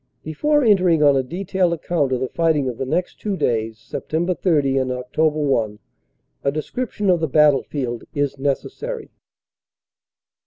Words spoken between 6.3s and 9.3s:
a description of the battlefield is necessary.